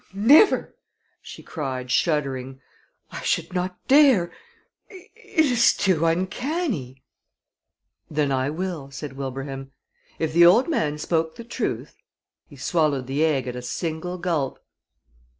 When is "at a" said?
13.47-13.61